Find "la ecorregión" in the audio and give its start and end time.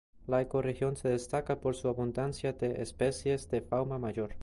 0.25-0.95